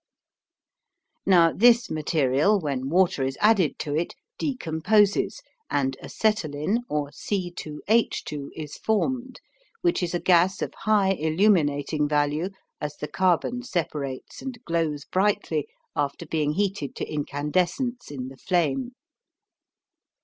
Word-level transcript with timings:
Now 1.27 1.53
this 1.53 1.91
material, 1.91 2.59
when 2.59 2.89
water 2.89 3.21
is 3.23 3.37
added 3.39 3.77
to 3.85 3.95
it, 3.95 4.15
decomposes, 4.39 5.43
and 5.69 5.95
acetylene 6.01 6.79
or 6.89 7.11
C2H2 7.11 8.47
is 8.55 8.77
formed, 8.77 9.39
which 9.81 10.01
is 10.01 10.15
a 10.15 10.19
gas 10.19 10.63
of 10.63 10.73
high 10.73 11.11
illuminating 11.11 12.07
value 12.09 12.49
as 12.81 12.95
the 12.97 13.07
carbon 13.07 13.61
separates 13.61 14.41
and 14.41 14.57
glows 14.65 15.05
brightly 15.05 15.67
after 15.95 16.25
being 16.25 16.53
heated 16.53 16.95
to 16.95 17.05
incandescence 17.07 18.09
in 18.09 18.29
the 18.29 18.37
flame. 18.37 18.93